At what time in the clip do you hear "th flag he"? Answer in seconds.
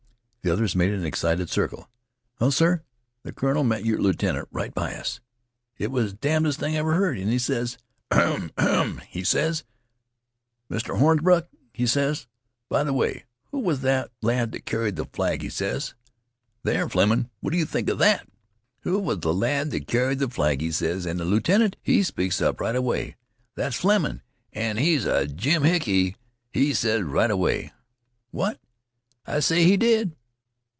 14.97-15.49, 20.19-20.71